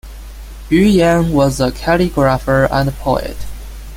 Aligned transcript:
Yuyan 0.71 1.29
was 1.31 1.59
a 1.59 1.69
calligrapher 1.71 2.67
and 2.71 2.91
poet. 2.97 3.37